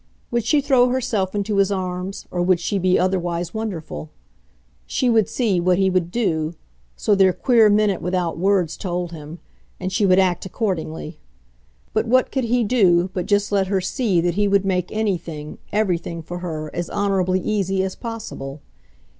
Would 0.31 0.43
she 0.45 0.61
throw 0.61 0.87
herself 0.89 1.35
into 1.35 1.57
his 1.57 1.71
arms, 1.71 2.25
or 2.31 2.41
would 2.41 2.59
she 2.59 2.79
be 2.79 2.97
otherwise 2.97 3.53
wonderful? 3.53 4.09
She 4.87 5.11
would 5.11 5.29
see 5.29 5.59
what 5.59 5.77
he 5.77 5.91
would 5.91 6.09
do 6.09 6.55
so 6.95 7.13
their 7.13 7.31
queer 7.31 7.69
minute 7.69 8.01
without 8.01 8.35
words 8.39 8.77
told 8.77 9.11
him; 9.11 9.37
and 9.79 9.93
she 9.93 10.07
would 10.07 10.17
act 10.17 10.43
accordingly. 10.43 11.19
But 11.93 12.07
what 12.07 12.31
could 12.31 12.45
he 12.45 12.63
do 12.63 13.11
but 13.13 13.27
just 13.27 13.51
let 13.51 13.67
her 13.67 13.79
see 13.79 14.19
that 14.21 14.33
he 14.33 14.47
would 14.47 14.65
make 14.65 14.91
anything, 14.91 15.59
everything, 15.71 16.23
for 16.23 16.39
her, 16.39 16.71
as 16.75 16.89
honourably 16.89 17.39
easy 17.39 17.83
as 17.83 17.93
possible? 17.95 18.59